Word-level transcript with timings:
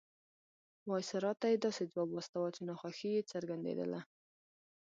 وایسرا 0.89 1.31
ته 1.39 1.45
یې 1.51 1.57
داسې 1.65 1.83
ځواب 1.91 2.09
واستاوه 2.11 2.49
چې 2.55 2.61
ناخوښي 2.67 3.09
یې 3.15 3.21
څرګندېدله. 3.31 4.01